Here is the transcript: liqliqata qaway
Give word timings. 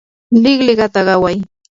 liqliqata 0.43 0.99
qaway 1.07 1.37